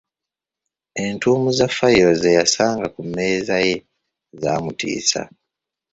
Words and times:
Entuumu 1.05 1.49
za 1.57 1.67
fayiro 1.77 2.11
ze 2.21 2.29
yasanga 2.37 2.85
ku 2.93 3.01
mmeeza 3.07 3.55
ye 3.65 3.75
zaamutiisa.! 4.41 5.21